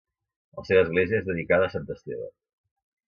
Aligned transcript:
La 0.59 0.63
seva 0.69 0.85
església 0.85 1.19
és 1.19 1.27
dedicada 1.27 1.67
a 1.69 1.75
Sant 1.75 1.87
Esteve. 1.97 2.31